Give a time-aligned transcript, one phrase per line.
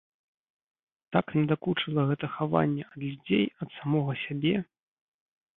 [1.15, 4.55] Так надакучыла гэта хаванне ад людзей, ад самога сябе!